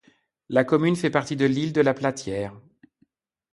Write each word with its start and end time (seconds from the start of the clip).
La 0.49 0.63
commune 0.63 0.95
fait 0.95 1.11
partie 1.11 1.35
de 1.35 1.45
l'Île 1.45 1.73
de 1.73 1.81
la 1.81 1.93
Platière. 1.93 2.59